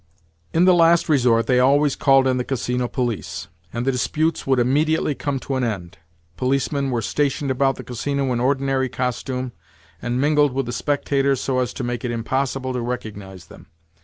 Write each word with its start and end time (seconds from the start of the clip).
In 0.51 0.65
the 0.65 0.73
last 0.73 1.07
resort 1.07 1.45
they 1.45 1.59
always 1.59 1.95
called 1.95 2.25
in 2.25 2.37
the 2.37 2.43
Casino 2.43 2.87
police, 2.87 3.49
and 3.71 3.85
the 3.85 3.91
disputes 3.91 4.47
would 4.47 4.57
immediately 4.57 5.13
come 5.13 5.37
to 5.41 5.57
an 5.57 5.63
end. 5.63 5.99
Policemen 6.37 6.89
were 6.89 7.03
stationed 7.03 7.51
about 7.51 7.75
the 7.75 7.83
Casino 7.83 8.33
in 8.33 8.39
ordinary 8.39 8.89
costume, 8.89 9.51
and 10.01 10.19
mingled 10.19 10.53
with 10.53 10.65
the 10.65 10.73
spectators 10.73 11.39
so 11.39 11.59
as 11.59 11.71
to 11.75 11.83
make 11.83 12.03
it 12.03 12.09
impossible 12.09 12.73
to 12.73 12.81
recognise 12.81 13.45
them. 13.45 13.67